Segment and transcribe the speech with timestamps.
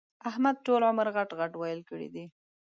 [0.29, 2.25] احمد ټول عمر غټ ِغټ ويل کړي دي.